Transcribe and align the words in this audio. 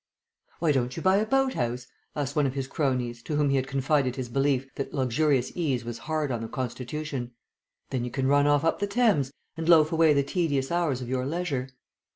"Why 0.57 0.71
don't 0.71 0.97
you 0.97 1.03
buy 1.03 1.17
a 1.17 1.25
house 1.29 1.85
boat?" 1.85 1.87
asked 2.15 2.35
one 2.35 2.47
of 2.47 2.55
his 2.55 2.65
cronies, 2.65 3.21
to 3.21 3.35
whom 3.35 3.51
he 3.51 3.55
had 3.55 3.67
confided 3.67 4.15
his 4.15 4.29
belief 4.29 4.67
that 4.73 4.95
luxurious 4.95 5.51
ease 5.53 5.85
was 5.85 5.99
hard 6.09 6.31
on 6.31 6.41
the 6.41 6.47
constitution. 6.47 7.33
"Then 7.91 8.03
you 8.03 8.09
can 8.09 8.25
run 8.25 8.47
off 8.47 8.63
up 8.65 8.79
the 8.79 8.87
Thames, 8.87 9.31
and 9.55 9.69
loaf 9.69 9.91
away 9.91 10.13
the 10.13 10.23
tedious 10.23 10.71
hours 10.71 11.01
of 11.03 11.07
your 11.07 11.27
leisure." 11.27 11.69